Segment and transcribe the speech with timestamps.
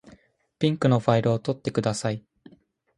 [0.57, 2.25] ピンクのファイルを取ってください。